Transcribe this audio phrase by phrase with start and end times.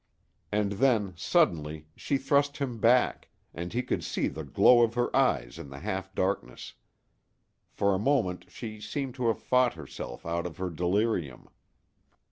[0.51, 5.15] And then, suddenly, she thrust him back, and he could see the glow of her
[5.15, 6.73] eyes in the half darkness.
[7.69, 11.49] For a moment she seemed to have fought herself out of her delirium.